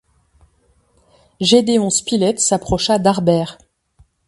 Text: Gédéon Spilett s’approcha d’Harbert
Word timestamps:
Gédéon 1.41 1.91
Spilett 1.91 2.39
s’approcha 2.39 2.97
d’Harbert 2.97 3.59